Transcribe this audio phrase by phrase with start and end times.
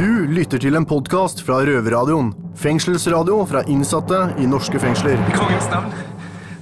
[0.00, 2.30] Du lytter til en podkast fra Røverradioen.
[2.56, 5.18] Fengselsradio fra innsatte i norske fengsler.
[5.28, 5.92] I kongens navn.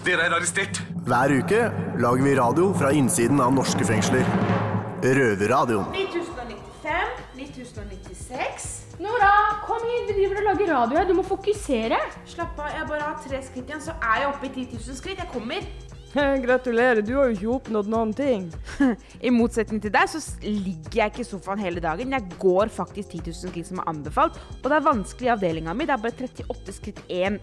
[0.03, 0.81] Dere er arrestert.
[1.07, 1.61] Hver uke
[2.03, 4.27] lager vi radio fra innsiden av norske fengsler.
[5.05, 5.87] Røverradioen.
[5.95, 8.67] 9095, 9096.
[9.07, 9.31] Nora,
[9.69, 10.11] kom hit!
[10.11, 11.07] Vi driver og lager radio her.
[11.07, 12.01] Du må fokusere.
[12.27, 14.99] Slapp av, jeg bare har tre skritt igjen, så er jeg oppe i 10 000
[14.99, 15.23] skritt.
[15.23, 15.71] Jeg kommer.
[16.47, 18.49] Gratulerer, du har jo ikke oppnådd noen ting.
[19.27, 22.15] I motsetning til deg så ligger jeg ikke i sofaen hele dagen.
[22.17, 24.39] Jeg går faktisk 10 000 skritt som er anbefalt.
[24.63, 25.89] Og det er vanskelig i avdelinga mi.
[25.89, 27.41] Det er bare 38 skritt én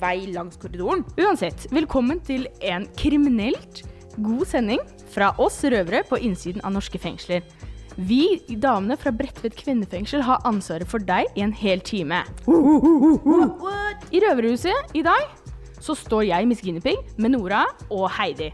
[0.00, 1.04] vei langs korridoren.
[1.20, 3.82] Uansett, velkommen til en kriminelt
[4.20, 4.80] god sending
[5.12, 7.44] fra oss røvere på innsiden av norske fengsler.
[8.00, 12.22] Vi damene fra Bredtvet kvinnefengsel har ansvaret for deg i en hel time.
[14.10, 15.26] I Røverhuset i dag
[15.80, 18.50] så står jeg, Miss Guinea med Nora og Heidi.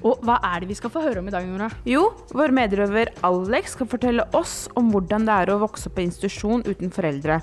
[0.00, 1.68] Og hva er det vi skal få høre om i dag, Nora?
[1.88, 6.06] Jo, vår medrøver Alex skal fortelle oss om hvordan det er å vokse opp på
[6.06, 7.42] institusjon uten foreldre.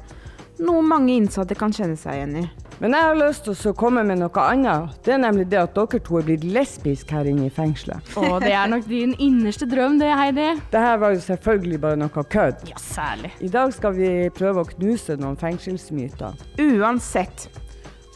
[0.57, 2.47] Noe mange innsatte kan kjenne seg igjen i.
[2.81, 4.95] Men jeg har lyst til å komme med noe annet.
[5.05, 8.09] Det er nemlig det at dere to er blitt lesbiske her inne i fengselet.
[8.17, 10.49] Å, det er nok din innerste drøm, det, Heidi.
[10.73, 12.65] Det her var jo selvfølgelig bare noe kødd.
[12.69, 13.33] Ja, særlig.
[13.41, 16.37] I dag skal vi prøve å knuse noen fengselsmyter.
[16.61, 17.49] Uansett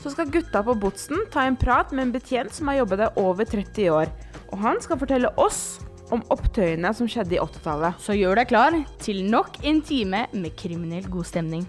[0.01, 3.21] så skal gutta på Botsen ta en prat med en betjent som har jobbet der
[3.21, 4.11] over 30 år.
[4.51, 5.79] Og han skal fortelle oss
[6.11, 8.01] om opptøyene som skjedde i 80-tallet.
[8.01, 11.67] Så gjør deg klar til nok en time med kriminell god stemning.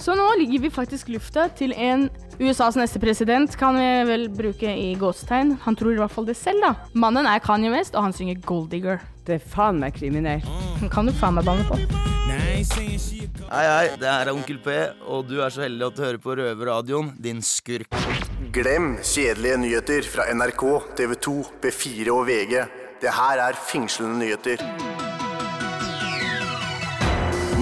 [0.00, 2.06] Så nå ligger vi faktisk lufta til en
[2.40, 5.58] USAs neste president, kan vi vel bruke i gåsetegn.
[5.66, 6.72] Han tror i hvert fall det selv, da.
[6.96, 9.04] Mannen er Kanye West, og han synger Golddigger.
[9.28, 10.48] Det er faen meg kriminelt.
[10.94, 11.76] Kan du faen meg banne på?
[12.60, 12.66] Hei,
[13.48, 14.72] hei, det her er Onkel P,
[15.08, 17.88] og du er så heldig at du hører på Røverradioen, din skurk.
[18.52, 20.64] Glem kjedelige nyheter fra NRK,
[20.98, 22.52] TV 2, B4 og VG.
[23.00, 24.60] Det her er fengslende nyheter.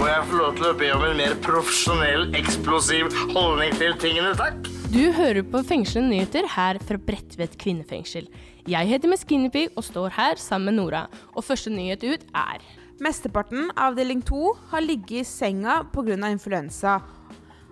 [0.00, 4.34] Må jeg få lov til å be om en mer profesjonell, eksplosiv holdning til tingene,
[4.40, 4.66] takk?
[4.90, 8.26] Du hører på Fengslende nyheter her fra Bredtvet kvinnefengsel.
[8.66, 11.06] Jeg heter Miss Guinea Pig og står her sammen med Nora.
[11.36, 12.66] Og første nyhet ut er
[12.98, 16.30] Mesteparten av avdeling 2 har ligget i senga pga.
[16.30, 17.00] influensa.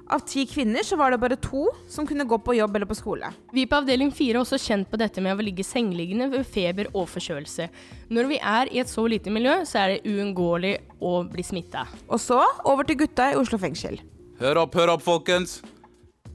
[0.06, 2.94] Av ti kvinner så var det bare to som kunne gå på jobb eller på
[2.94, 3.32] skole.
[3.52, 6.86] Vi på avdeling 4 er også kjent på dette med å ligge sengeliggende ved feber
[6.94, 7.66] og forkjølelse.
[8.08, 11.88] Når vi er i et så lite miljø, så er det uunngåelig å bli smitta.
[12.06, 13.98] Og så over til gutta i Oslo fengsel.
[14.38, 15.58] Hør opp, hør opp, folkens.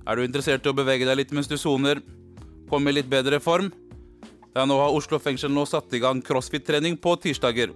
[0.03, 2.03] Er du interessert i å bevege deg litt mens du soner?
[2.67, 3.71] Komme i litt bedre form?
[4.51, 7.71] Ja, nå har Oslo fengsel nå satt i gang crossfit-trening på tirsdager.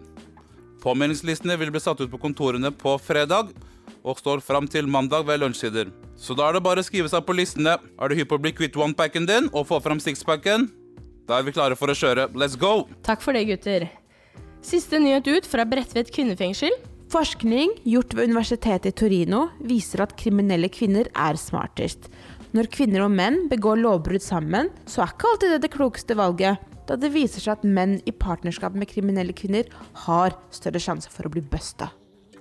[0.86, 3.50] Påmeldingslistene vil bli satt ut på kontorene på fredag
[4.06, 5.90] og står fram til mandag ved lunsjtider.
[6.14, 7.80] Så da er det bare å skrive seg på listene.
[7.98, 10.68] Er du hypp på å bli kvitt onepacken din og få fram sixpacken?
[11.26, 12.28] Da er vi klare for å kjøre.
[12.38, 12.86] Let's go!
[13.06, 13.88] Takk for det, gutter.
[14.66, 16.78] Siste nyhet ut fra Bredtvet kvinnefengsel.
[17.10, 22.12] Forskning gjort ved universitetet i Torino viser at kriminelle kvinner er smartest.
[22.54, 26.62] Når kvinner og menn begår lovbrudd sammen, så er ikke alltid det det klokeste valget,
[26.86, 29.70] da det viser seg at menn i partnerskap med kriminelle kvinner
[30.06, 31.90] har større sjanse for å bli busta.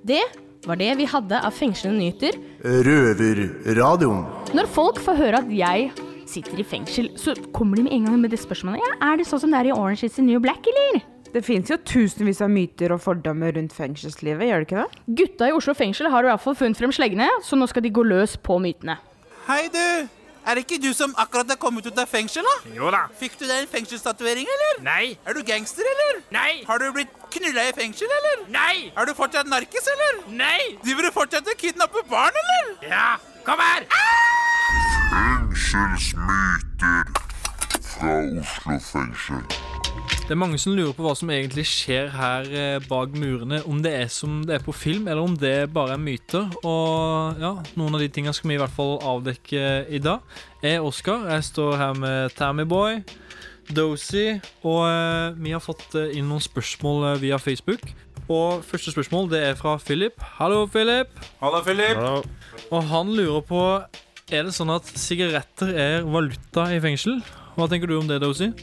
[0.04, 0.22] Det
[0.64, 2.36] var det vi hadde av fengslende nyheter.
[2.64, 4.24] Røverradioen.
[4.56, 5.90] Når folk får høre at jeg
[6.28, 8.80] sitter i fengsel, så kommer de med en gang med det spørsmålet.
[8.80, 11.04] Ja, er det sånn som det er i Orange is the New Black, eller?
[11.34, 15.04] Det fins jo tusenvis av myter og fordommer rundt fengselslivet, gjør det ikke det?
[15.20, 17.92] Gutta i Oslo fengsel har i hvert fall funnet frem sleggene, så nå skal de
[17.94, 19.00] gå løs på mytene.
[19.48, 20.22] Hei, du!
[20.46, 22.72] Er det ikke du som akkurat er kommet ut av fengsel, da?
[22.76, 23.06] Jo da.
[23.16, 24.82] Fikk du deg en fengselstatuering, eller?
[24.84, 25.16] Nei.
[25.24, 26.20] Er du gangster, eller?
[26.36, 26.52] Nei.
[26.68, 28.44] Har du blitt knulla i fengsel, eller?
[28.52, 28.92] Nei.
[28.92, 30.20] Er du fortsatt narkis, eller?
[30.36, 30.76] Nei.
[30.84, 32.64] Driver du fortsatt og kidnapper barn, eller?
[32.92, 33.16] Ja,
[33.46, 33.88] kom her.
[35.14, 37.04] Fengselsmyter
[37.94, 39.63] fra Oslo fengsel.
[40.24, 43.58] Det er mange som lurer på hva som egentlig skjer her eh, bak murene.
[43.68, 46.46] Om det er som det er på film, eller om det bare er myter.
[46.64, 50.24] Og ja, noen av de tingene skal vi i hvert fall avdekke i dag.
[50.62, 51.26] Jeg er Oskar.
[51.28, 53.02] Jeg står her med Tammyboy,
[53.76, 57.84] Dozy, og eh, vi har fått eh, inn noen spørsmål eh, via Facebook.
[58.24, 60.16] Og første spørsmål det er fra Philip.
[60.38, 61.12] Hallo, Philip.
[61.42, 62.00] Hallo, Philip.
[62.70, 63.60] Og han lurer på
[64.32, 67.20] Er det sånn at sigaretter er valuta i fengsel?
[67.58, 68.54] Hva tenker du om det, Dozy?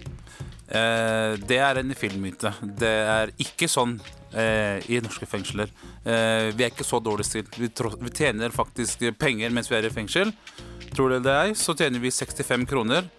[0.72, 2.54] Eh, det er en filmmyte.
[2.80, 3.98] Det er ikke sånn
[4.34, 5.72] eh, i norske fengsler.
[6.06, 7.58] Eh, vi er ikke så dårlig stilt.
[7.60, 10.32] Vi, vi tjener faktisk penger mens vi er i fengsel.
[10.92, 13.10] Tror dere det er, så tjener vi 65 kroner.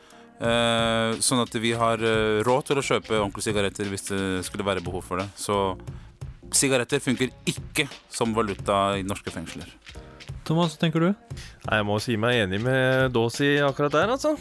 [0.42, 4.66] Eh, sånn at vi har eh, råd til å kjøpe ordentlige sigaretter hvis det skulle
[4.66, 5.28] være behov for det.
[5.38, 5.76] Så
[6.56, 9.68] sigaretter funker ikke som valuta i norske fengsler.
[10.42, 11.12] Thomas, hva tenker du?
[11.12, 14.34] Nei, Jeg må si meg enig med Dåsi akkurat der, altså.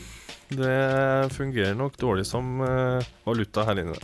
[0.52, 3.96] Det fungerer nok dårlig som eh, valuta her inne.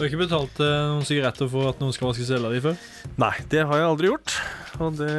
[0.00, 2.76] Du har ikke betalt eh, noen sigaretter for at noen skal vaske cella di før?
[3.20, 4.34] Nei, det har jeg aldri gjort.
[4.80, 5.14] Og det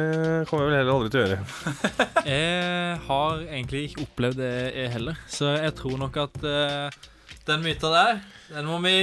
[0.50, 1.40] kommer jeg vel heller aldri til å gjøre.
[2.32, 5.18] Jeg har egentlig ikke opplevd det, jeg heller.
[5.30, 7.00] Så jeg tror nok at uh,
[7.48, 8.20] den myta der,
[8.54, 8.94] den må vi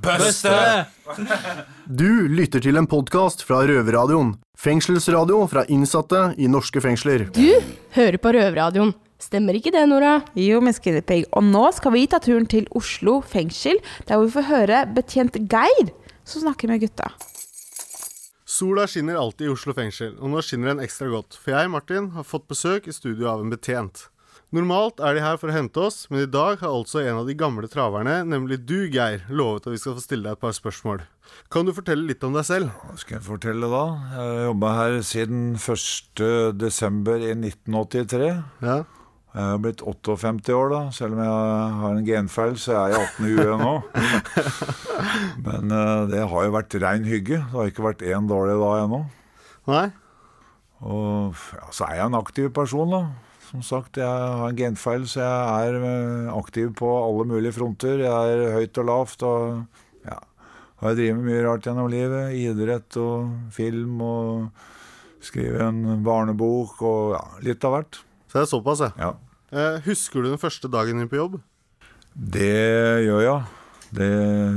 [0.00, 0.86] Bøste!
[1.86, 4.36] Du lytter til en podkast fra Røverradioen.
[4.60, 7.26] Fengselsradio fra innsatte i norske fengsler.
[7.34, 7.58] Du
[7.96, 8.94] hører på Røverradioen.
[9.20, 10.18] Stemmer ikke det, Nora?
[10.38, 11.28] Jo, Miss Guinevere.
[11.36, 15.92] Og nå skal vi ta turen til Oslo fengsel, der vi får høre betjent Geir
[16.24, 17.10] som snakker med gutta.
[18.50, 22.10] Sola skinner alltid i Oslo fengsel, og nå skinner den ekstra godt, for jeg, Martin,
[22.16, 24.08] har fått besøk i studio av en betjent.
[24.50, 27.28] Normalt er de her for å hente oss, men i dag har altså en av
[27.28, 30.56] de gamle traverne, nemlig du, Geir, lovet at vi skal få stille deg et par
[30.56, 31.04] spørsmål.
[31.54, 32.72] Kan du fortelle litt om deg selv?
[32.82, 33.84] Hva skal jeg fortelle da?
[34.10, 36.24] Jeg har jobba her siden 1.
[36.58, 38.32] desember i 1983.
[38.66, 38.80] Ja.
[39.30, 40.80] Jeg har blitt 58 år, da.
[40.94, 43.74] Selv om jeg har en genfeil, så er jeg 18 i huet nå.
[45.46, 47.38] Men eh, det har jo vært rein hygge.
[47.38, 49.00] Det har ikke vært én dårlig dag ennå.
[49.70, 49.84] Nei?
[50.82, 53.04] Og ja, så er jeg en aktiv person, da.
[53.52, 58.02] Som sagt, jeg har en genfeil, så jeg er eh, aktiv på alle mulige fronter.
[58.02, 59.26] Jeg er høyt og lavt.
[59.30, 60.18] og ja,
[60.82, 62.34] har drevet med mye rart gjennom livet.
[62.34, 64.66] Idrett og film og
[65.22, 68.04] skrive en barnebok og ja, litt av hvert.
[68.30, 68.90] Så det er såpass, ja.
[68.98, 69.12] ja.
[69.50, 71.40] Eh, husker du den første dagen din på jobb?
[72.14, 72.50] Det
[73.06, 73.40] gjør jeg.
[73.98, 74.10] Det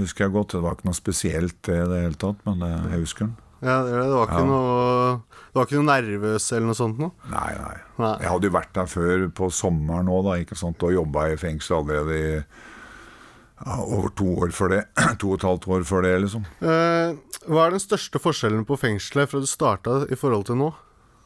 [0.03, 0.53] husker jeg godt.
[0.53, 3.33] Det var ikke noe spesielt det i det hele tatt, men jeg husker den.
[3.63, 4.45] Ja, det, var ikke Ja.
[4.49, 5.21] noe
[5.53, 7.13] Du var ikke noe nervøs eller noe sånt noe?
[7.31, 7.77] Nei, nei.
[8.01, 8.13] Nei.
[8.19, 11.37] Jeg hadde jo vært der før på sommeren òg, da, ikke sant, og jobba i
[11.39, 12.31] fengsel allerede i
[13.63, 14.81] ja, over to år før det.
[15.21, 16.43] To og et halvt år før det, liksom.
[16.59, 17.13] Eh,
[17.47, 20.73] hva er den største forskjellen på fengselet fra du starta i forhold til nå?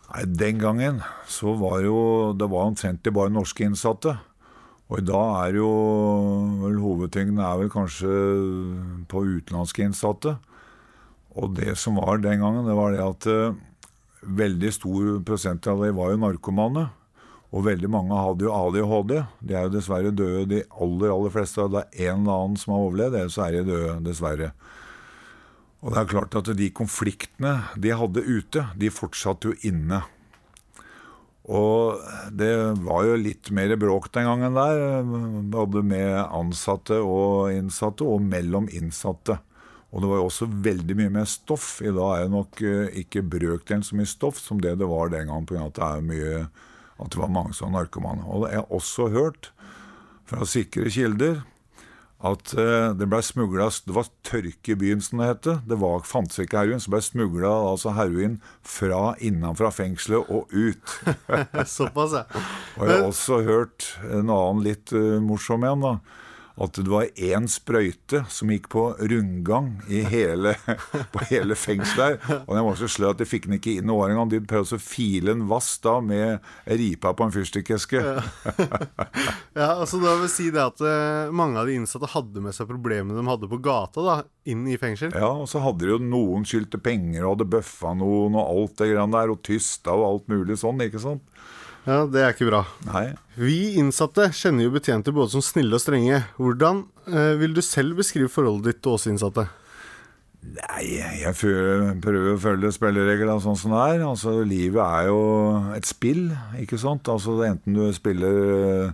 [0.08, 4.18] Nei, Den gangen så var jo Det var omtrentlig bare norske innsatte.
[4.88, 5.70] Og i dag er jo
[6.62, 8.12] vel hovedtyngden er vel kanskje
[9.12, 10.38] på utenlandske innsatte.
[11.36, 13.58] Og det som var den gangen, det var det at uh,
[14.24, 16.86] veldig stor prosent av dem var jo narkomane.
[17.52, 19.14] Og veldig mange hadde jo ADHD.
[19.44, 21.68] De er jo dessverre døde, de aller aller fleste.
[21.72, 24.52] Det er en eller annen som har overlevd, ellers er de døde, dessverre.
[25.86, 30.02] Og det er klart at de konfliktene de hadde ute, de fortsatte jo inne.
[31.48, 32.02] Og
[32.36, 32.52] det
[32.84, 34.82] var jo litt mer bråk den gangen der,
[35.54, 39.38] både med ansatte og innsatte, og mellom innsatte.
[39.94, 41.78] Og det var jo også veldig mye mer stoff.
[41.80, 45.14] I dag er det nok eh, ikke brøkdelen så mye stoff som det det var
[45.14, 45.70] den gangen, pga.
[45.70, 45.80] at
[46.10, 46.48] det
[46.98, 48.26] at det var mange som var narkomane.
[48.26, 49.52] Og jeg har også hørt
[50.28, 51.44] fra sikre kilder
[52.26, 55.50] at eh, det ble smugla Det var tørke i byen, som det het.
[55.70, 60.96] Det var, fantes ikke heroin, så ble smugla altså heroin fra innenfra fengselet og ut.
[61.78, 62.26] Såpass, ja.
[62.78, 66.24] Og jeg har også hørt en annen litt uh, morsom en, da.
[66.58, 70.56] At det var én sprøyte som gikk på rundgang i hele,
[71.14, 72.18] på hele fengselet.
[72.24, 72.40] her.
[72.48, 74.32] Og den var så sløv at de fikk den ikke inn i året engang.
[74.32, 78.02] De prøvde å file en vass da med ripa på en fyrstikkeske.
[79.54, 82.70] Ja, altså Da vil si det at eh, mange av de innsatte hadde med seg
[82.72, 84.18] problemene de hadde på gata, da,
[84.50, 85.14] inn i fengsel.
[85.14, 88.82] Ja, og så hadde de jo noen skyldte penger og hadde bøffa noen og alt
[88.82, 91.24] det grann der, og tysta og alt mulig sånn, ikke sant?
[91.88, 92.66] Ja, Det er ikke bra.
[92.90, 93.06] Nei.
[93.40, 96.20] Vi innsatte kjenner jo betjenter både som snille og strenge.
[96.36, 99.48] Hvordan eh, vil du selv beskrive forholdet ditt til oss innsatte?
[100.48, 100.84] Nei,
[101.22, 104.04] jeg prøver å følge spillereglene sånn som det er.
[104.08, 105.22] Altså, livet er jo
[105.76, 106.28] et spill,
[106.60, 107.08] ikke sant?
[107.12, 108.92] Altså, enten du spiller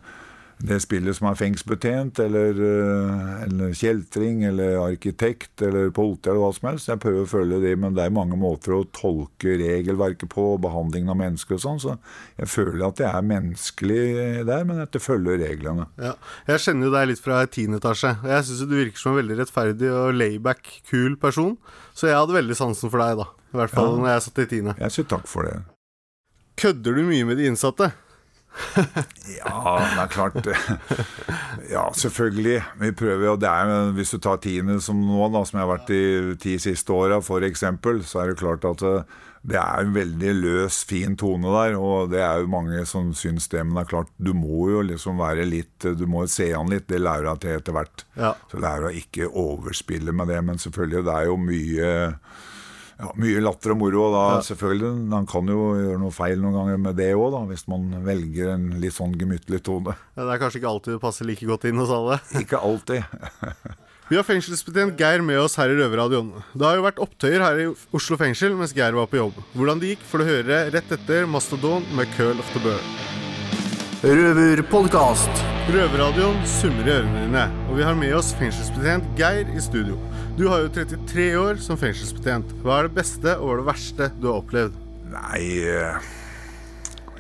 [0.64, 6.52] det spillet som er fengselsbetjent, eller, eh, eller kjeltring, eller arkitekt, eller politi, eller hva
[6.56, 6.88] som helst.
[6.88, 11.12] Jeg prøver å følge det, men det er mange måter å tolke regelverket på, behandlingen
[11.12, 11.98] av mennesker og sånn, så
[12.40, 15.88] jeg føler at jeg er menneskelig der, men at jeg følger reglene.
[16.00, 16.14] Ja,
[16.48, 18.16] Jeg kjenner jo deg litt fra tiende etasje.
[18.24, 21.58] Jeg syns du virker som en veldig rettferdig og layback, kul person.
[21.94, 23.28] Så jeg hadde veldig sansen for deg, da.
[23.54, 23.98] I hvert fall Ja.
[24.00, 24.76] når jeg satt i tiende.
[24.80, 25.60] Jeg sier takk for det.
[26.56, 27.92] Kødder du mye med de innsatte?
[29.40, 30.48] Ja, det er klart.
[31.72, 32.62] Ja, selvfølgelig.
[32.80, 35.74] Vi prøver jo, det er, Hvis du tar tiende som nå, da, som jeg har
[35.74, 37.64] vært de ti siste åra f.eks.,
[38.10, 41.76] så er det klart at eh, det er en veldig løs, fin tone der.
[41.80, 44.86] Og det er jo mange som syns det, men det er klart, du må jo
[44.88, 46.88] liksom være litt Du må se an litt.
[46.88, 48.06] Det lærer jeg til etter hvert.
[48.16, 48.32] Ja.
[48.52, 51.92] Så lærer å ikke overspille med det, men selvfølgelig, det er jo mye
[53.00, 54.08] ja, mye latter og moro.
[54.08, 57.66] Og da, selvfølgelig, Man kan jo gjøre noe feil noen ganger med det òg, hvis
[57.72, 59.96] man velger en litt sånn gemyttlig tone.
[60.18, 62.20] Ja, det er kanskje ikke alltid det passer like godt inn hos alle.
[62.44, 63.04] Ikke alltid.
[64.10, 66.34] Vi har fengselsbetjent Geir med oss her i Røverradioen.
[66.54, 69.40] Det har jo vært opptøyer her i Oslo fengsel mens Geir var på jobb.
[69.56, 72.92] Hvordan det gikk, får du høre rett etter Mastodon med Curl of the Bird.
[74.04, 75.32] Røverpodkast.
[75.72, 79.96] Røverradioen summer i ørene dine, og vi har med oss fengselsbetjent Geir i studio.
[80.34, 82.56] Du har jo 33 år som fengselsbetjent.
[82.64, 84.80] Hva er det beste og hva er det verste du har opplevd?
[85.14, 86.08] Nei, eh,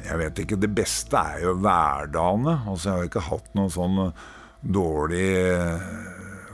[0.08, 0.58] jeg vet ikke.
[0.58, 2.56] Det beste er jo hverdagene.
[2.72, 4.02] Altså, jeg har ikke hatt noen sånn
[4.66, 5.86] dårlig eh,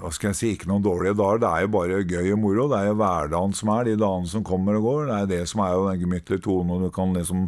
[0.02, 0.52] Hva skal jeg si?
[0.58, 1.40] Ikke noen dårlige dager.
[1.40, 2.68] Det er jo bare gøy og moro.
[2.68, 5.02] Det er jo hverdagen som er, de dagene som kommer og går.
[5.08, 7.48] Det er det som er jo den gemyttlige tonen, og du kan liksom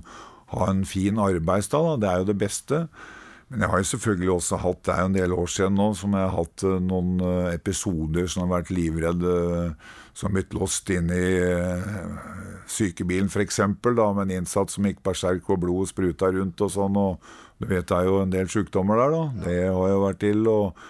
[0.55, 1.89] ha en fin arbeidsdag.
[1.89, 1.99] Da.
[1.99, 2.85] Det er jo det beste.
[3.51, 5.89] Men jeg har jo selvfølgelig også hatt, det er jo en del år siden nå,
[5.99, 9.25] som jeg har hatt eh, noen eh, episoder som har vært livredd,
[10.11, 11.91] Som som blitt låst inn i eh,
[12.67, 16.95] sykebilen f.eks., med en innsatt som gikk berserk og blodet spruta rundt og sånn.
[16.95, 17.19] og
[17.59, 19.45] Du vet det er jo en del sykdommer der, da.
[19.45, 20.47] Det har jeg vært til.
[20.47, 20.81] og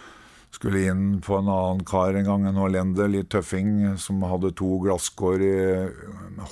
[0.51, 4.82] skulle inn på en annen kar en gang, en hollender, litt tøffing, som hadde to
[4.84, 5.53] glasskår i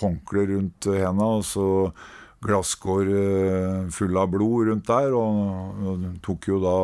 [0.02, 1.28] håndkle rundt henda.
[1.38, 1.68] og så
[2.46, 6.76] glasskår eh, full av blod rundt der, og, tok jo da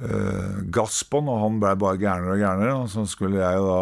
[0.00, 2.76] eh, gass på den, og han ble bare gærnere og gærnere.
[2.82, 3.78] Og så skulle jeg da,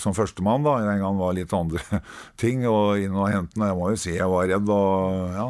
[0.00, 2.02] som førstemann, da, den gang var litt andre
[2.42, 3.68] ting, og inn og hente den.
[3.68, 5.48] Jeg må jo si jeg var redd, og ja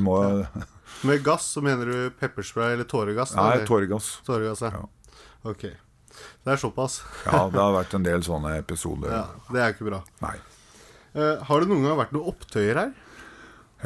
[0.00, 0.16] må...
[0.44, 0.64] må
[1.08, 3.32] Med gass så mener du pepperspray eller tåregass?
[3.38, 4.18] Nei, tåregass.
[4.26, 4.84] Tåregass, ja.
[5.48, 5.70] Ok.
[6.44, 7.00] Det er såpass.
[7.26, 9.12] Ja, det har vært en del sånne episoder.
[9.12, 10.02] Ja, det er ikke bra.
[10.24, 10.36] Nei.
[11.10, 12.92] Uh, har det noen gang vært noen opptøyer her?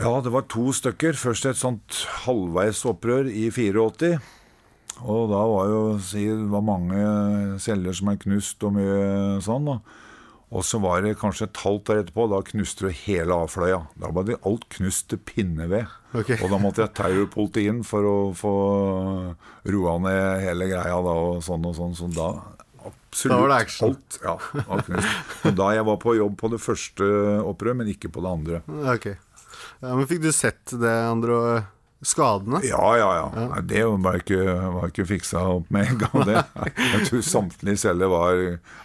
[0.00, 1.14] Ja, det var to stykker.
[1.18, 4.16] Først et sånt halvveisopprør i 84.
[5.04, 6.98] Og da var jo si, det var mange
[7.62, 9.68] celler som er knust og mye sånn.
[9.70, 9.78] da.
[10.54, 13.80] Og så var det kanskje et halvt år etterpå, da knuste du hele avfløya.
[13.98, 15.90] Da var det alt knust til pinneved.
[16.14, 16.38] Okay.
[16.44, 18.52] Og da måtte jeg taue politiet inn for å få
[19.66, 21.96] roa ned hele greia da, og sånn og sånn.
[21.98, 22.28] Så da
[22.84, 23.88] absolutt Da var det action.
[23.96, 24.36] alt ja,
[24.68, 25.18] var knust.
[25.48, 27.10] Og da jeg var på jobb på det første
[27.42, 28.62] opprøret, men ikke på det andre.
[28.94, 29.08] Ok.
[29.82, 31.64] Ja, men fikk du sett det andre
[32.04, 32.60] skadene?
[32.66, 33.26] Ja, ja, ja.
[33.50, 34.40] Nei, det var ikke,
[34.76, 36.42] var ikke fiksa opp med en gang, det.
[36.94, 38.40] Jeg tror samtlige celler var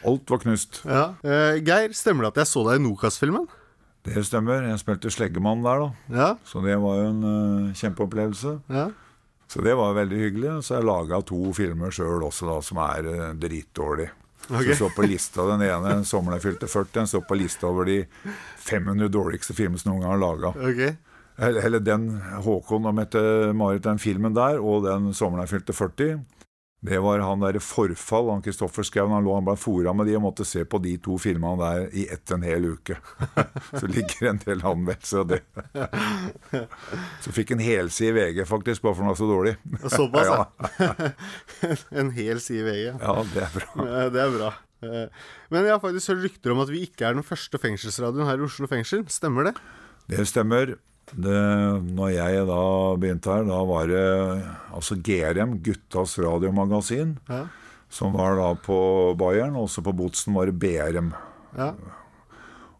[0.07, 0.81] Alt var knust.
[0.87, 1.09] Ja.
[1.23, 3.49] Eh, Geir, stemmer det at jeg så deg i Nokas-filmen?
[4.07, 4.63] Det stemmer.
[4.69, 6.15] Jeg spilte sleggemann der, da.
[6.15, 6.29] Ja.
[6.47, 8.55] Så det var jo en uh, kjempeopplevelse.
[8.71, 8.87] Ja.
[9.49, 10.53] Så det var veldig hyggelig.
[10.65, 14.13] Så jeg laga to filmer sjøl også, da, som er uh, dritdårlige.
[14.49, 14.71] Ok.
[14.73, 17.85] Så så på lista den ene, 'Sommeren jeg fylte 40', den står på lista over
[17.85, 18.05] de
[18.57, 20.53] 500 dårligste filmene som noen gang er laga.
[20.71, 20.95] Okay.
[21.37, 22.09] Eller eller den
[22.43, 26.19] Håkon og Mette-Marit, den filmen der, og den 'Sommeren jeg fylte 40'.
[26.79, 29.09] Det var han derre Forfall, han Kristoffer Schou.
[29.11, 31.89] Han lå han ble fora med de og måtte se på de to filmene der
[31.91, 32.95] i ett en hel uke.
[33.81, 35.41] Så ligger en del anmeldelser av det.
[37.25, 39.55] Så fikk en helside i VG, faktisk, bare for den var så dårlig.
[39.91, 40.31] Såpass,
[40.79, 41.11] ja.
[41.99, 42.85] en hel side VG.
[42.95, 43.87] Ja, det er bra.
[44.15, 44.51] Det er bra.
[44.79, 48.29] Eh, Men jeg har faktisk hørt rykter om at vi ikke er den første fengselsradioen
[48.29, 49.03] her i Oslo fengsel.
[49.11, 49.57] Stemmer det?
[50.09, 50.77] Det stemmer.
[51.15, 51.39] Det,
[51.95, 52.59] når jeg da
[53.01, 54.03] begynte her, da var det
[54.75, 57.45] altså GRM, Guttas radiomagasin, Ja.
[57.89, 61.13] som var da på Bayern, også på Botsen var det BRM.
[61.57, 61.71] Ja.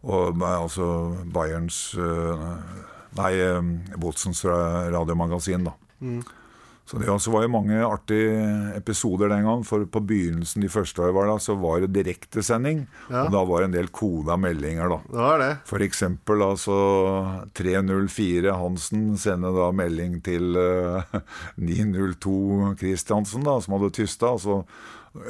[0.02, 2.44] Og altså Bayerns eh,
[3.18, 5.72] Nei, eh, Botsens radiomagasin, da.
[6.00, 6.22] Mm.
[6.90, 8.38] Så det også var jo mange artige
[8.74, 9.60] episoder den gang.
[9.62, 12.80] For på begynnelsen de første var det, så var det direktesending.
[13.06, 13.28] Ja.
[13.28, 14.98] Og da var det en del koda meldinger, da.
[15.06, 15.50] Det var det.
[15.70, 16.78] For eksempel altså
[17.54, 21.20] 304 Hansen sender da melding til uh,
[21.62, 24.34] 902 Christiansen, da, som hadde tysta.
[24.34, 24.64] Altså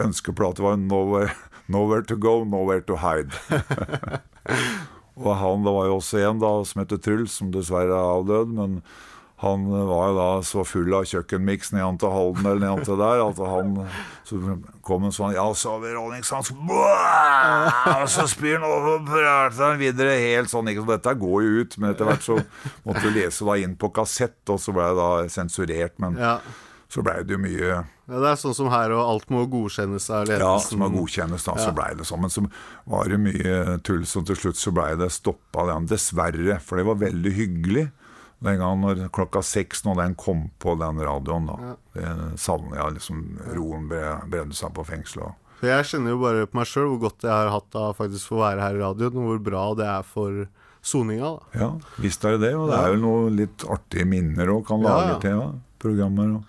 [0.01, 1.37] ønskeplata var nowhere,
[1.71, 3.37] 'Nowhere to go, nowhere to hide'.
[5.21, 8.49] Og han, Det var jo også en da som heter Truls, som dessverre er avdød.
[8.57, 8.81] Men
[9.41, 13.23] han var jo da så full av kjøkkenmiks ned til Halden eller ned til der
[13.25, 13.71] at han
[14.29, 14.37] så
[14.85, 19.07] kom en sånn Ja, så har vi Rolling Stones Og så spyr han over og
[19.09, 20.69] prater han videre helt sånn.
[20.71, 22.37] Ikke, så dette går jo ut, men etter hvert så
[22.87, 25.97] måtte du lese da inn på kassett, og så ble det da sensurert.
[26.05, 26.35] Men Ja.
[26.91, 27.71] så ble det jo mye
[28.11, 30.71] Ja, det er sånn som her, og alt må godkjennes av ja, ledelsen.
[30.75, 31.77] som må godkjennes, da, så Ja.
[31.81, 32.21] blei det sånn.
[32.21, 32.45] Men så
[32.91, 35.65] var det mye tull, så til slutt så blei det stoppa.
[35.87, 37.91] Dessverre, for det var veldig hyggelig
[38.41, 41.47] den gangen når klokka seks når den kom på den radioen.
[41.51, 41.75] da.
[41.95, 43.23] Det savner jeg, liksom
[43.57, 45.37] roen bre- bredde seg på fengselet.
[45.61, 48.33] For jeg kjenner jo bare på meg sjøl hvor godt jeg har hatt av faktisk
[48.33, 50.47] å være her i radioen, og hvor bra det er for
[50.81, 51.35] soninga.
[51.37, 51.61] da.
[51.61, 51.71] Ja,
[52.01, 52.55] visst er det det.
[52.57, 55.19] Og det er jo noe litt artige minner òg, kan lage ja.
[55.21, 55.51] til ja,
[55.83, 56.39] programmer.
[56.39, 56.47] og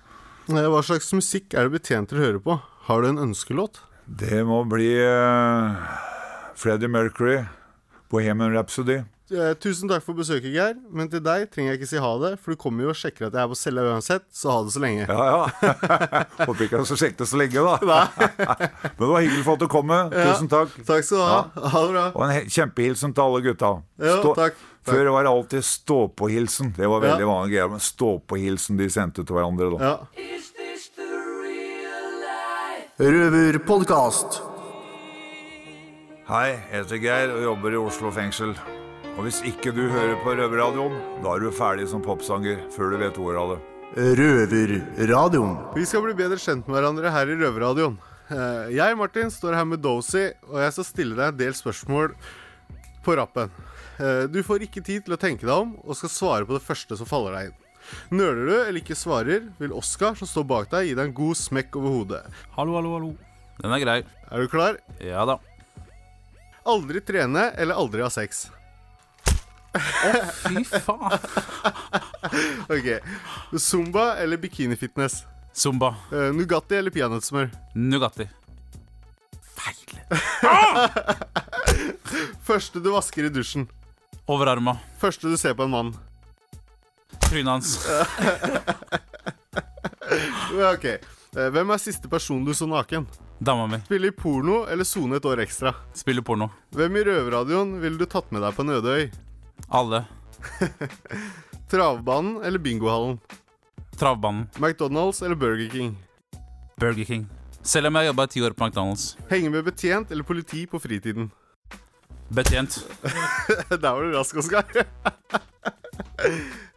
[0.52, 2.56] Eh, Hva slags musikk er det betjenter hører på?
[2.88, 3.78] Har du en ønskelåt?
[4.08, 5.78] Det må bli uh,
[6.60, 7.38] Freddie Mercury,
[8.12, 9.02] Bohemian Rhapsody.
[9.32, 10.74] Eh, tusen takk for besøket, Geir.
[10.92, 13.30] Men til deg trenger jeg ikke si ha det, for du kommer jo og sjekker
[13.30, 15.06] at jeg er på cella uansett, så ha det så lenge.
[15.08, 15.70] Ja, ja.
[16.50, 18.02] Håper ikke jeg skal sjekke det så lenge, da.
[18.98, 19.88] Men det var hyggelig for at du kom.
[19.88, 20.12] med.
[20.18, 20.76] Tusen takk.
[20.84, 21.70] Takk skal du ha.
[21.72, 22.04] Ha det bra.
[22.12, 23.72] Og en kjempehilsen til alle gutta.
[24.04, 24.60] Ja, takk.
[24.92, 26.74] Før var det alltid stå-på-hilsen.
[26.76, 27.32] Det var veldig Ja.
[27.32, 27.70] vanlig greie.
[27.70, 29.80] Men stå-på-hilsen de sendte til hverandre, da.
[29.80, 29.98] Ja.
[33.00, 34.42] Røverpodkast.
[36.28, 38.54] Hei, jeg heter Geir og jobber i Oslo fengsel.
[39.18, 43.00] Og hvis ikke du hører på Røverradioen, da er du ferdig som popsanger før du
[43.02, 43.60] vet ordet av det.
[44.20, 45.58] Røverradioen.
[45.76, 47.98] Vi skal bli bedre kjent med hverandre her i Røverradioen.
[48.32, 52.14] Eh, Jeg, Martin, står her med Dozy, og jeg skal stille deg en del spørsmål
[53.04, 53.52] på rappen.
[54.00, 56.64] Eh, Du får ikke tid til å tenke deg om, og skal svare på det
[56.64, 57.58] første som faller deg inn.
[58.16, 61.36] Nøler du eller ikke svarer, vil Oskar, som står bak deg, gi deg en god
[61.36, 62.24] smekk over hodet.
[62.56, 63.12] Hallo, hallo, hallo.
[63.60, 64.00] Den er grei.
[64.32, 64.80] Er du klar?
[65.04, 65.36] Ja da.
[66.72, 68.46] Aldri trene eller aldri ha sex.
[69.72, 71.20] Fy faen.
[72.76, 72.88] ok.
[73.58, 75.24] Zumba eller bikinifitness?
[75.56, 75.94] Zumba.
[76.12, 77.50] Uh, Nugatti eller peanøttsmør?
[77.76, 78.28] Nugatti.
[82.48, 83.68] Første du vasker i dusjen?
[84.28, 84.74] Overarma.
[85.00, 85.94] Første du ser på en mann?
[87.28, 87.70] Trynet hans.
[90.52, 90.84] Ok.
[90.84, 93.06] Eh, Hvem er siste person du så naken?
[93.40, 93.78] Dama mi.
[93.86, 95.72] Spille i porno eller sone et år ekstra?
[95.96, 96.50] Spiller porno.
[96.76, 99.06] Hvem i røverradioen ville du tatt med deg på en øde øy?
[99.72, 100.04] Alle.
[101.72, 103.20] Travbanen eller bingohallen?
[103.96, 104.48] Travbanen.
[104.56, 105.98] McDonald's eller Burger King?
[106.76, 107.28] Burger King.
[107.62, 109.16] Selv om jeg har jobba ti år på McDonald's.
[109.30, 111.32] Henge med betjent eller politi på fritiden?
[112.28, 112.86] Betjent.
[113.70, 114.66] Der var du rask, Oskar.
[114.76, 114.84] uh,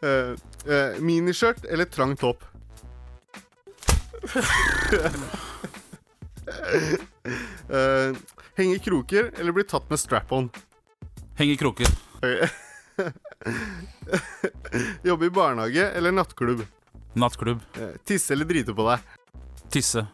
[0.71, 2.43] uh, Miniskjørt eller trang topp?
[7.67, 8.15] uh,
[8.55, 10.47] henge i kroker eller bli tatt med strap-on?
[11.35, 11.87] Henge i kroker.
[15.07, 16.65] Jobbe i barnehage eller nattklubb?
[17.15, 17.61] Nattklubb.
[17.79, 18.99] Uh, tisse eller drite på deg?
[19.73, 20.05] Tisse.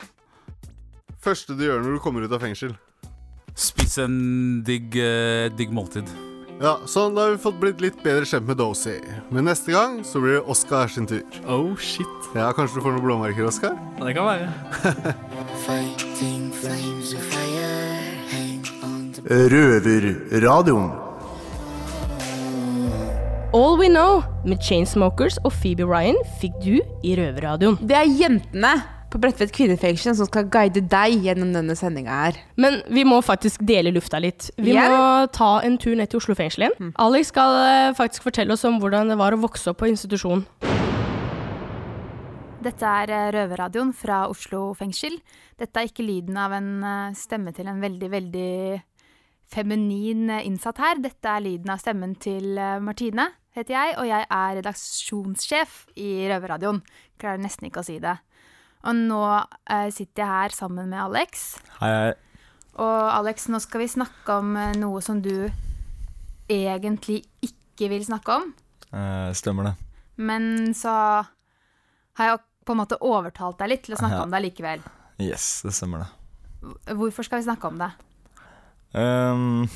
[1.22, 2.74] Første du gjør når du kommer ut av fengsel?
[3.58, 6.08] Spise en digg, eh, digg måltid.
[6.62, 9.00] Ja, sånn da har vi fått blitt litt bedre kjent med Dozy.
[9.34, 11.24] Men neste gang så blir det Oskar sin tur.
[11.50, 12.08] Oh, shit.
[12.38, 13.74] Ja, Kanskje du får noen blåmerker, Oskar?
[13.98, 14.50] Det kan være.
[19.52, 21.11] Røverradioen.
[23.52, 27.76] All We Know med Chainsmokers og Phoebe Ryan fikk du i Røverradioen.
[27.84, 28.70] Det er jentene
[29.12, 32.38] på Bredtvet kvinnefengsel som skal guide deg gjennom denne sendinga her.
[32.56, 34.48] Men vi må faktisk dele lufta litt.
[34.56, 34.88] Vi yeah.
[34.88, 35.02] må
[35.36, 36.94] ta en tur ned til Oslo fengsel igjen.
[36.96, 40.46] Alex skal eh, faktisk fortelle oss om hvordan det var å vokse opp på institusjon.
[42.64, 45.20] Dette er eh, Røverradioen fra Oslo fengsel.
[45.60, 48.56] Dette er ikke lyden av en eh, stemme til en veldig, veldig
[49.52, 51.04] feminin innsatt her.
[51.04, 56.82] Dette er lyden av stemmen til Martine, heter jeg, og jeg er redaksjonssjef i Røverradioen.
[57.22, 58.18] Klarer nesten ikke å si det.
[58.88, 59.22] Og nå
[59.70, 61.58] eh, sitter jeg her sammen med Alex.
[61.82, 62.14] Hei, hei.
[62.82, 65.50] Og Alex, nå skal vi snakke om eh, noe som du
[66.52, 68.48] egentlig ikke vil snakke om.
[68.92, 69.76] Eh, stemmer det.
[70.22, 70.94] Men så
[72.18, 74.26] har jeg på en måte overtalt deg litt til å snakke Ja.
[74.26, 74.82] om det likevel.
[75.22, 76.10] Yes, det stemmer det.
[76.96, 77.92] Hvorfor skal vi snakke om det?
[78.94, 79.70] Ehm,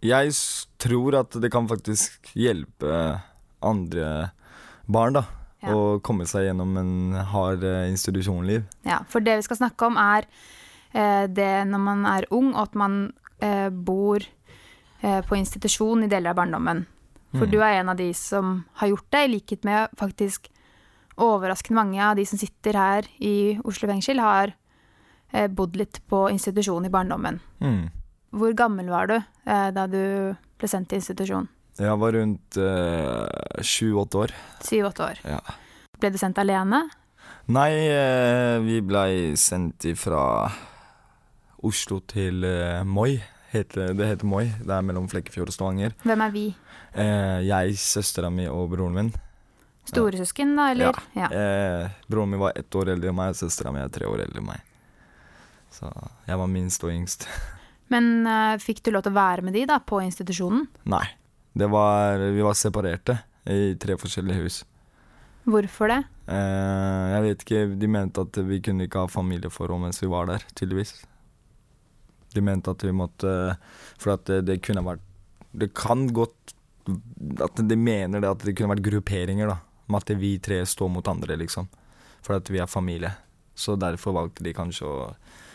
[0.00, 0.32] jeg
[0.80, 3.20] tror at det kan faktisk hjelpe
[3.60, 4.30] andre
[4.88, 5.24] barn, da.
[5.60, 5.74] Ja.
[5.76, 8.64] Å komme seg gjennom en hard eh, institusjonliv.
[8.88, 10.24] Ja, for det vi skal snakke om er
[10.96, 12.94] eh, det når man er ung, og at man
[13.44, 16.86] eh, bor eh, på institusjon i deler av barndommen.
[17.36, 17.50] For Mm.
[17.52, 20.48] du er en av de som har gjort det, i likhet med faktisk
[21.20, 24.56] overraskende mange av de som sitter her i Oslo fengsel, har
[25.54, 27.38] bodd litt på institusjon i barndommen.
[27.62, 27.99] Mm.
[28.30, 30.02] Hvor gammel var du eh, da du
[30.60, 31.48] ble sendt til institusjon?
[31.80, 32.58] Jeg var rundt
[33.64, 34.32] sju-åtte år.
[34.66, 35.20] Syv-åtte år.
[35.24, 35.38] Ja.
[36.00, 36.82] Ble du sendt alene?
[37.50, 40.22] Nei, eh, vi blei sendt fra
[41.66, 43.18] Oslo til eh, Moi.
[43.50, 44.44] Heter, det heter Moi.
[44.62, 45.96] Det er mellom Flekkefjord og Stavanger.
[46.06, 46.44] Hvem er vi?
[46.94, 49.12] Eh, jeg, søstera mi og broren min.
[49.90, 51.00] Storesøsken, da, eller?
[51.18, 51.30] Ja.
[51.34, 54.22] Eh, broren min var ett år eldre enn meg, og søstera mi er tre år
[54.28, 54.62] eldre enn meg.
[55.74, 55.90] Så
[56.28, 57.26] jeg var minst og yngst.
[57.90, 60.68] Men eh, fikk du lov til å være med de da, på institusjonen?
[60.90, 61.06] Nei.
[61.52, 63.16] Det var, vi var separerte
[63.50, 64.58] i tre forskjellige hus.
[65.50, 66.02] Hvorfor det?
[66.30, 70.28] Eh, jeg vet ikke, de mente at vi kunne ikke ha familieforhold mens vi var
[70.30, 70.94] der, tydeligvis.
[72.34, 73.30] De mente at vi måtte
[73.98, 75.00] For at det, det kunne vært
[75.50, 76.52] Det kan godt
[77.42, 79.56] At de mener det at det kunne vært grupperinger, da.
[79.90, 81.66] Med at vi tre står mot andre, liksom.
[82.22, 83.10] For at vi er familie.
[83.58, 84.98] Så derfor valgte de kanskje å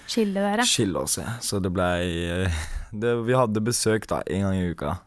[0.07, 0.65] Skille dere?
[0.67, 1.17] skille oss.
[1.17, 1.37] Ja.
[1.41, 2.47] Så det blei
[2.93, 4.97] Vi hadde besøk da, en gang i uka.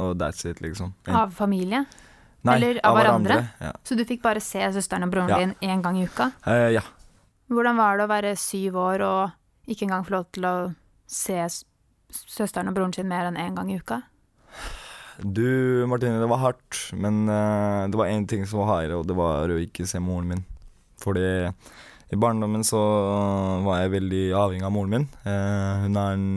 [0.00, 0.94] Og that's it, liksom.
[1.06, 1.84] En- Av familie?
[2.42, 3.36] Nei, Eller av hverandre?
[3.60, 3.72] Ja.
[3.84, 5.36] Så du fikk bare se søsteren og broren Ja.
[5.38, 6.30] din én gang i uka?
[6.46, 6.80] Uh, ja.
[7.50, 9.30] Hvordan var det å være syv år og
[9.68, 10.74] ikke engang få lov til å
[11.06, 11.36] se
[12.10, 14.02] søsteren og broren sin mer enn én gang i uka?
[15.20, 19.06] Du, Martine, det var hardt, men uh, det var én ting som var hardere, og
[19.06, 20.44] det var å ikke se moren min.
[21.02, 21.52] Fordi
[22.10, 22.80] I barndommen så
[23.62, 25.06] var jeg veldig avhengig av moren min.
[25.22, 26.28] Eh, hun er en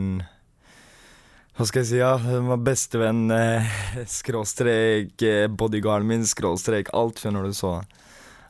[1.54, 2.12] Hva skal jeg si, ja.
[2.18, 3.74] Hun var bestevenn, eh,
[4.18, 7.80] skråstrek eh, bodyguarden min, skråstrek alt, skjønner du, så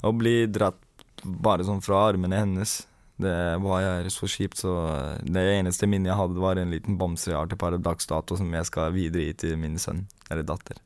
[0.05, 0.81] Å bli dratt
[1.25, 2.83] bare sånn fra armene hennes,
[3.17, 3.33] det
[3.65, 4.75] var så kjipt, så
[5.23, 8.37] det eneste minnet jeg hadde, var en liten bamse jeg har til per dags dato,
[8.37, 10.77] som jeg skal videre gi til min sønn eller datter.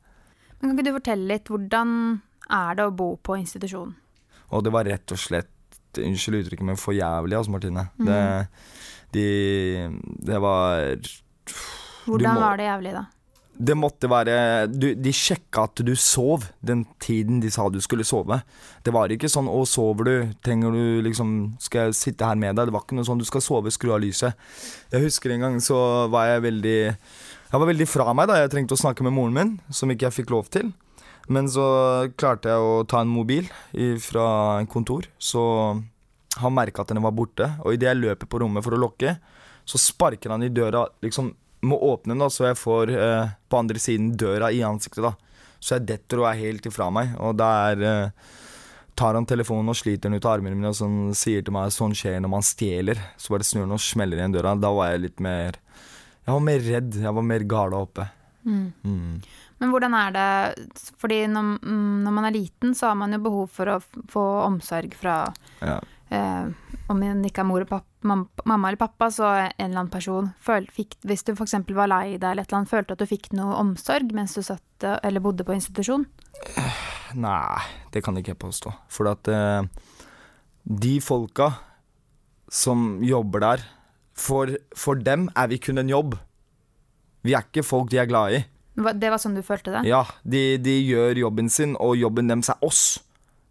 [0.61, 1.91] Men kan ikke du fortelle litt, hvordan
[2.47, 3.91] er det å bo på institusjon?
[4.55, 5.51] Og det var rett og slett
[6.05, 7.87] Unnskyld uttrykket, men for jævlig, altså, Martine.
[7.99, 8.05] Mm.
[8.05, 8.47] Det,
[9.11, 9.27] de,
[10.31, 10.97] det var
[12.05, 13.05] Hvordan må- var det jævlig, da?
[13.59, 18.05] Det måtte være du, De sjekka at du sov den tiden de sa du skulle
[18.07, 18.37] sove.
[18.85, 20.33] Det var ikke sånn 'Å, sover du?
[20.41, 23.25] Trenger du liksom Skal jeg sitte her med deg?' Det var ikke noe sånn 'Du
[23.25, 24.33] skal sove, skru av lyset'.
[24.93, 26.95] Jeg husker en gang så var jeg veldig
[27.51, 30.07] Jeg var veldig fra meg da jeg trengte å snakke med moren min, som ikke
[30.07, 30.71] jeg fikk lov til.
[31.29, 31.65] Men så
[32.17, 33.45] klarte jeg å ta en mobil
[34.01, 34.25] fra
[34.57, 35.43] en kontor, så
[36.39, 37.51] han merka at den var borte.
[37.61, 39.15] Og idet jeg løper på rommet for å lokke,
[39.69, 43.57] så sparker han i døra, liksom må åpne den, da, så jeg får eh, på
[43.59, 45.03] andre siden døra i ansiktet.
[45.03, 45.13] da.
[45.59, 47.11] Så jeg detter og er helt ifra meg.
[47.19, 48.29] Og der eh,
[48.99, 51.73] tar han telefonen og sliter den ut av armene mine og sånn, sier til meg
[51.75, 53.01] sånn skjer når man stjeler.
[53.19, 54.55] Så bare snur han og smeller igjen døra.
[54.59, 56.97] Da var jeg litt mer Jeg var mer redd.
[57.03, 58.07] Jeg var mer gala oppe.
[58.47, 58.65] Mm.
[58.85, 59.13] Mm.
[59.59, 63.19] Men hvordan er det Fordi når, mm, når man er liten, så har man jo
[63.25, 65.17] behov for å få omsorg fra
[65.61, 65.79] Ja.
[66.11, 66.45] eh,
[66.89, 70.31] Om det ikke er mor og pappa, mamma eller pappa, så en eller annen person.
[70.41, 71.53] Føl, fikk, hvis du f.eks.
[71.75, 74.41] var lei deg eller et eller annet, følte at du fikk noe omsorg mens du
[74.41, 76.07] satt eh, eller bodde på institusjon?
[77.13, 77.59] Nei,
[77.91, 78.73] det kan ikke jeg påstå.
[78.89, 79.67] For at eh,
[80.65, 81.51] de folka
[82.49, 83.63] som jobber der,
[84.17, 86.15] for, for dem er vi kun en jobb.
[87.23, 88.41] Vi er ikke folk de er glad i.
[88.79, 89.83] Det var sånn du følte det?
[89.89, 92.83] Ja, de, de gjør jobben sin, og jobben deres er oss.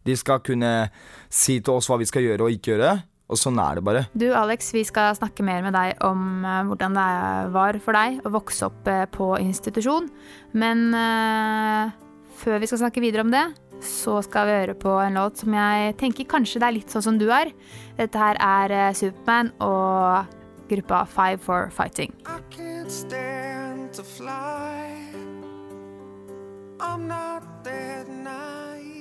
[0.08, 0.88] De skal kunne
[1.28, 2.96] si til oss hva vi skal gjøre og ikke gjøre,
[3.28, 4.04] og sånn er det bare.
[4.16, 7.08] Du Alex, vi skal snakke mer med deg om eh, hvordan det
[7.54, 10.08] var for deg å vokse opp eh, på institusjon.
[10.56, 11.92] Men uh,
[12.40, 13.44] før vi skal snakke videre om det,
[13.84, 17.04] så skal vi høre på en låt som jeg tenker kanskje det er litt sånn
[17.04, 17.52] som du er.
[18.00, 20.34] Dette her er Superman og
[20.72, 22.16] gruppa Five for Fighting.
[22.26, 24.97] I can't stand to fly.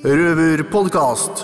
[0.07, 1.43] Røverpodkast.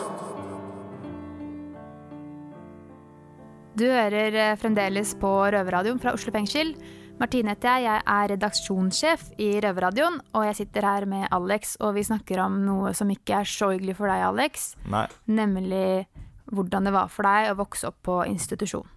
[3.78, 6.74] Du hører eh, fremdeles på Røverradioen fra Oslo fengsel.
[7.20, 11.94] Martine heter jeg, jeg er redaksjonssjef i Røverradioen, og jeg sitter her med Alex, og
[12.00, 14.72] vi snakker om noe som ikke er så hyggelig for deg, Alex.
[14.90, 15.06] Nei.
[15.30, 16.08] Nemlig
[16.50, 18.90] hvordan det var for deg å vokse opp på institusjon.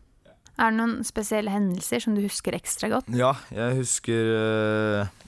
[0.57, 3.13] Er det noen spesielle hendelser som du husker ekstra godt?
[3.13, 5.26] Ja, jeg husker eh,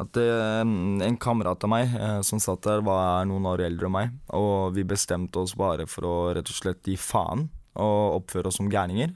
[0.00, 0.60] at eh,
[1.06, 4.14] en kamerat av meg eh, som satt der, var noen år eldre enn meg.
[4.34, 7.46] Og vi bestemte oss bare for å rett og slett gi faen
[7.78, 9.14] og oppføre oss som gærninger.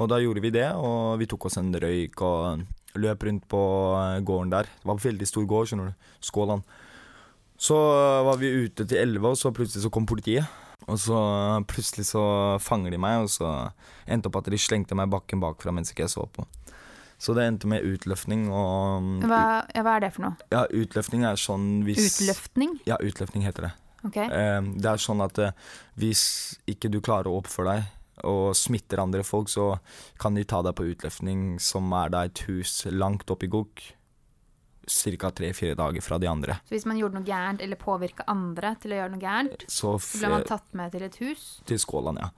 [0.00, 2.64] Og da gjorde vi det, og vi tok oss en røyk og
[3.00, 3.62] løp rundt på
[4.00, 4.68] eh, gården der.
[4.68, 6.10] Det var en veldig stor gård, skjønner du.
[6.24, 6.66] Skålan.
[7.64, 7.78] Så
[8.26, 10.60] var vi ute til elleve, og så plutselig så kom politiet.
[10.84, 11.16] Og så
[11.70, 12.24] plutselig så
[12.60, 13.54] fanger de meg, og så
[14.04, 16.44] endte opp at de slengte meg bakken bakfra mens ikke jeg så på.
[17.18, 20.48] Så det endte med utløftning og Hva, ja, hva er det for noe?
[20.52, 22.76] Ja, utløftning er sånn hvis Utløftning?
[22.88, 23.72] Ja, utløftning heter det.
[24.04, 24.28] Okay.
[24.76, 25.54] Det er sånn at eh,
[25.96, 26.24] hvis
[26.68, 29.78] ikke du klarer å oppføre deg og smitter andre folk, så
[30.20, 33.82] kan de ta deg på utløftning som er da et hus langt opp i gokk.
[34.86, 35.30] Ca.
[35.30, 36.58] tre-fire dager fra de andre.
[36.68, 39.94] Så hvis man gjorde noe gærent eller påvirka andre til å gjøre noe gærent, Så
[39.98, 41.44] så ble man tatt med til et hus?
[41.66, 42.28] Til Skåland, ja.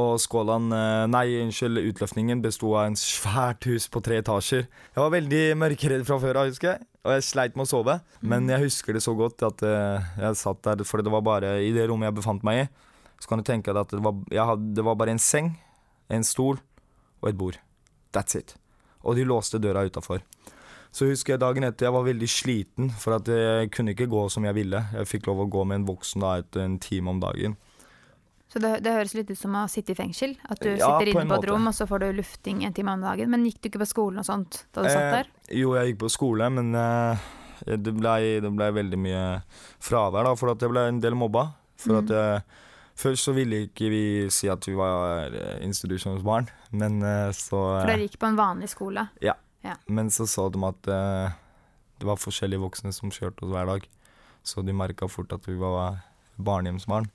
[0.00, 4.64] Og Skåland eh, Nei, unnskyld, utløftningen besto av en svært hus på tre etasjer.
[4.66, 6.86] Jeg var veldig mørkeredd fra før av, husker jeg.
[7.02, 7.98] Og jeg sleit med å sove.
[8.22, 11.56] Men jeg husker det så godt at eh, jeg satt der, for det var bare
[11.62, 12.66] i det rommet jeg befant meg i.
[13.22, 15.52] Så kan du tenke deg at det var, jeg hadde, det var bare en seng,
[16.10, 16.58] en stol
[17.22, 17.58] og et bord.
[18.14, 18.56] That's it.
[19.02, 20.22] Og de låste døra utafor.
[20.92, 24.26] Så husker jeg dagen etter jeg var veldig sliten, for at jeg kunne ikke gå
[24.32, 24.82] som jeg ville.
[24.92, 27.56] Jeg fikk lov å gå med en voksen da etter en time om dagen.
[28.52, 30.34] Så det, det høres litt ut som å sitte i fengsel.
[30.44, 32.74] At du Ja, sitter inne på, på et rom, og så får du lufting en
[32.76, 33.30] time om dagen.
[33.32, 35.30] Men gikk du ikke på skolen og sånt da du satt der?
[35.48, 37.24] Eh, jo, jeg gikk på skole, men eh,
[37.72, 39.22] det blei ble veldig mye
[39.80, 41.46] fravær, da, for at jeg ble en del mobba.
[41.80, 42.44] For at jeg,
[43.02, 47.88] Først så ville ikke vi si at vi var eh, institusjonsbarn, men eh, så For
[47.88, 49.06] dere gikk på en vanlig skole?
[49.24, 49.32] Ja.
[49.86, 51.34] Men så sa de at eh,
[52.02, 53.88] det var forskjellige voksne som kjørte oss hver dag.
[54.42, 56.00] Så de merka fort at vi var
[56.36, 57.06] barnehjemsbarn.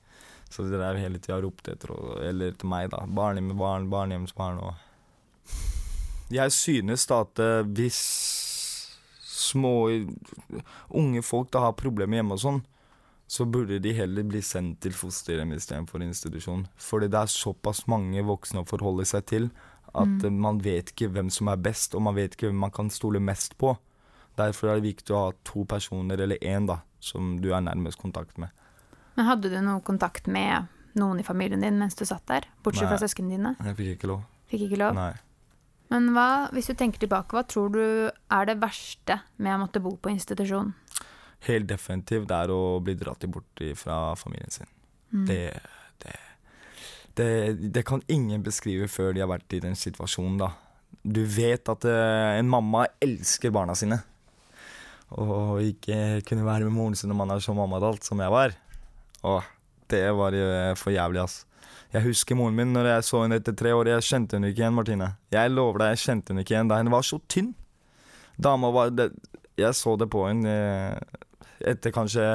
[0.50, 1.92] Så de drev hele tida og ropte etter
[2.24, 3.04] eller til meg, da.
[3.04, 4.76] Barnehjemsbarn, barnehjemsbarn og
[6.32, 8.00] Jeg synes da at eh, hvis
[9.38, 9.88] små
[10.90, 12.66] unge folk da har problemer hjemme og sånn,
[13.28, 16.66] så burde de heller bli sendt til fosterhjem istedenfor institusjon.
[16.80, 19.50] Fordi det er såpass mange voksne å forholde seg til
[19.98, 20.40] at Mm.
[20.40, 23.20] man vet ikke hvem som er best, og man vet ikke hvem man kan stole
[23.20, 23.76] mest på.
[24.38, 27.98] Derfor er det viktig å ha to personer, eller én, da, som du er nærmest
[27.98, 28.50] kontakt med.
[29.18, 32.46] Men hadde du noe kontakt med noen i familien din mens du satt der?
[32.64, 33.08] Bortsett fra Nei.
[33.08, 33.56] søsknene dine?
[33.66, 34.24] Jeg fikk ikke lov.
[34.52, 34.94] Fikk ikke lov?
[34.96, 35.14] Nei.
[35.90, 39.82] Men hva, hvis du tenker tilbake, hva tror du er det verste med å måtte
[39.82, 40.74] bo på institusjon?
[41.48, 44.68] Helt definitivt det er å bli dratt bort fra familien sin.
[45.14, 45.26] Mm.
[45.26, 45.60] Det,
[46.04, 46.16] det,
[47.18, 50.52] det, det kan ingen beskrive før de har vært i den situasjonen, da.
[51.08, 54.00] Du vet at uh, en mamma elsker barna sine.
[55.18, 58.56] Og ikke kunne være med moren sin når man er så mammadalt som jeg var.
[59.24, 59.46] Åh,
[59.92, 61.38] det var eh, for jævlig, ass.
[61.96, 63.88] Jeg husker moren min når jeg så henne etter tre år.
[63.94, 65.08] Jeg kjente henne ikke igjen, Martine.
[65.32, 67.54] Jeg lover deg, jeg kjente henne ikke igjen da hun var så tynn.
[68.38, 69.12] Dama var det,
[69.58, 71.22] Jeg så det på henne eh,
[71.72, 72.26] etter kanskje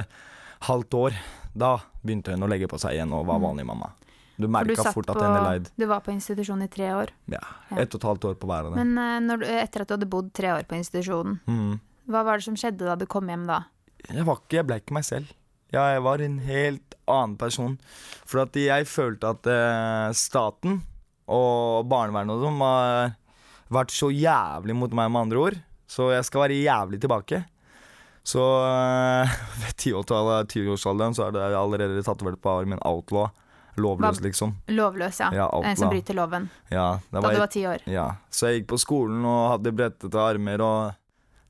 [0.66, 1.21] halvt år.
[1.53, 3.45] Da begynte hun å legge på seg igjen og var Mm.
[3.51, 3.92] vanlig mamma.
[4.40, 5.68] Du merka fort at den er leid.
[5.79, 7.11] Du var på institusjon i tre år.
[7.31, 7.42] Ja.
[7.77, 8.81] Ett og et halvt år på hver av dem.
[8.95, 11.77] Men eh, når du, etter at du hadde bodd tre år på institusjonen, Mm.
[12.09, 13.61] hva var det som skjedde da du kom hjem da?
[14.09, 15.31] Jeg var ikke, jeg ble ikke meg selv.
[15.73, 17.79] Jeg var en helt annen person.
[18.27, 20.81] For at jeg følte at eh, staten
[21.33, 23.14] og barnevernet og sånn har
[23.73, 25.61] vært så jævlig mot meg, med andre ord.
[25.88, 27.45] Så jeg skal være jævlig tilbake.
[28.25, 33.31] Så eh, ved 10-årsalderen 20-årsalderen så er det allerede tatovert på armen outlaw.
[33.81, 34.53] Lovløs, liksom.
[34.69, 35.31] Lovløs, ja.
[35.33, 36.49] Ja, en som bryter loven.
[36.71, 37.81] Ja, Da du var ti år.
[37.89, 40.93] Ja, så jeg gikk på skolen og hadde brettete armer og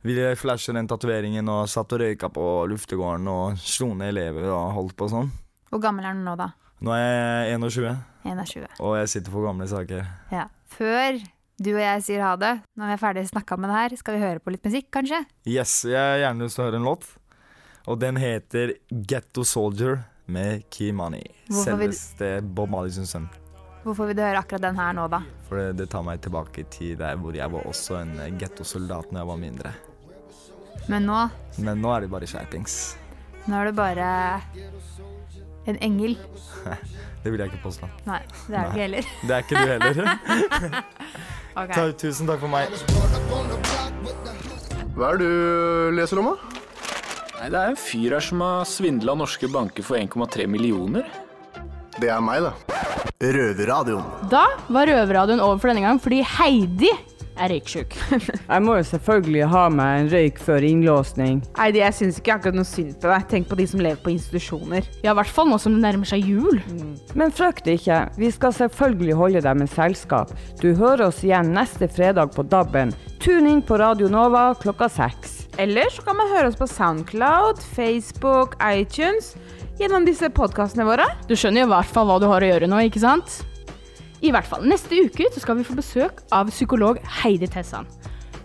[0.07, 4.73] ville flashe den tatoveringen og satt og røyka på luftegården og slo ned elever og
[4.79, 5.31] holdt på sånn.
[5.71, 6.51] Hvor gammel er du nå, da?
[6.83, 7.93] Nå er jeg 21,
[8.27, 8.67] 21.
[8.83, 10.07] og jeg sitter for gamle saker.
[10.35, 10.49] Ja.
[10.75, 11.19] Før
[11.63, 14.17] du og jeg sier ha det, når vi er ferdig snakka med det her, skal
[14.17, 15.21] vi høre på litt musikk, kanskje?
[15.47, 17.07] Yes, jeg har gjerne lyst til å høre en låt,
[17.87, 21.23] og den heter Ghetto Soldier med Kimani.
[21.49, 23.29] Money, Selveste Bob Marleys sønn.
[23.83, 25.19] Hvorfor vil du høre akkurat den her nå, da?
[25.49, 29.21] For det, det tar meg tilbake til der hvor jeg var også en gettosoldat når
[29.25, 29.73] jeg var mindre.
[30.91, 31.19] Men nå,
[31.59, 32.97] Men nå er det bare skjerpings.
[33.47, 34.07] nå er du bare
[35.67, 36.19] en engel.
[37.23, 37.87] Det vil jeg ikke påstå.
[38.07, 39.11] Nei, det er du ikke heller.
[39.23, 40.01] Det er ikke du heller.
[41.63, 41.75] okay.
[41.75, 42.67] Ta, tusen takk for meg.
[44.97, 46.52] Hva er det du leser om, da?
[47.43, 51.09] Nei, Det er en fyr her som har svindla norske banker for 1,3 millioner.
[51.99, 52.53] Det er meg, da.
[53.19, 54.29] Røverradioen.
[54.31, 56.93] Da var Røverradioen over for denne gang, fordi Heidi
[57.35, 57.97] er røyksjuk.
[58.53, 61.43] Jeg må jo selvfølgelig ha meg en røyk før innlåsning.
[61.59, 63.27] Heidi, jeg syns ikke akkurat noe synd på deg.
[63.35, 64.87] Tenk på de som lever på institusjoner.
[65.03, 66.63] Ja, i hvert fall nå som det nærmer seg jul.
[67.19, 70.31] Men frykt ikke, vi skal selvfølgelig holde deg med selskap.
[70.63, 72.95] Du hører oss igjen neste fredag på DAB-en.
[73.19, 75.42] Tune inn på Radio Nova klokka seks.
[75.61, 79.35] Eller så kan man høre oss på Soundcloud, Facebook, iTunes
[79.81, 81.05] gjennom disse podkastene våre.
[81.29, 83.43] Du skjønner i hvert fall hva du har å gjøre nå, ikke sant?
[84.23, 87.89] I hvert fall, Neste uke så skal vi få besøk av psykolog Heidi Tessan.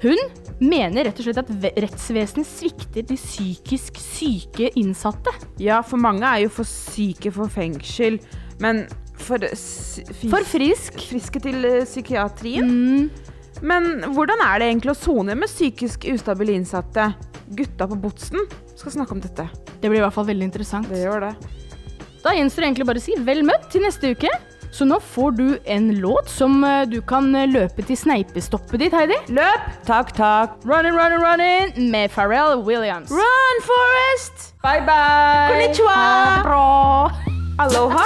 [0.01, 0.17] Hun
[0.57, 5.33] mener rett og slett at rettsvesenet svikter de psykisk syke innsatte.
[5.61, 8.19] Ja, for mange er jo for syke for fengsel,
[8.61, 10.99] men for For frisk.
[11.09, 12.69] Friske til psykiatrien.
[12.69, 13.26] psykiatrien.
[13.61, 17.11] Men hvordan er det egentlig å sone med psykisk ustabile innsatte?
[17.57, 18.43] Gutta på Botsen
[18.75, 19.47] skal snakke om dette.
[19.81, 20.89] Det blir i hvert fall veldig interessant.
[20.91, 21.33] Det gjør det.
[22.25, 24.31] Da gjenstår det egentlig bare å si vel møtt til neste uke.
[24.77, 28.93] Så nå får du en låt som eh, du kan eh, løpe til sneipestoppet ditt,
[28.93, 29.15] Heidi.
[29.33, 29.69] Løp!
[29.87, 30.59] Takk, takk.
[30.67, 33.09] Running, running, running med Pharrell Williams.
[33.09, 34.51] Run, Forest!
[34.61, 35.49] Bye, bye!
[35.55, 35.95] Konnichiwa!
[35.97, 37.11] Ha det bra!
[37.57, 38.05] Aloha!